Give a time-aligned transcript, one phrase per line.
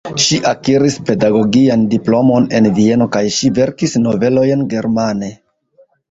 [0.21, 5.31] Ŝi akiris pedagogian diplomon en Vieno kaj ŝi verkis novelojn germane.